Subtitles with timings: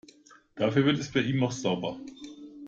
[0.55, 1.99] Dafür wird es bei ihm auch sauber.